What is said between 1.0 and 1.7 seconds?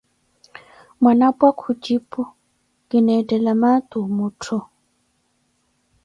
Mwanapwa